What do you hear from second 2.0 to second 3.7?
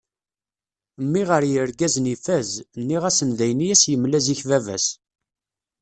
ifaz, nniɣ-asen d ayen i